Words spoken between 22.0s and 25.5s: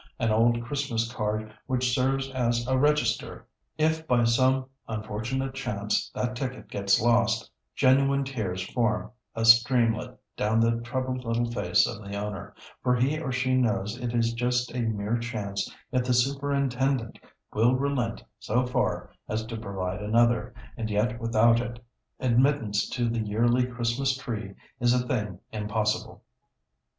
admittance to the yearly Christmas tree is a thing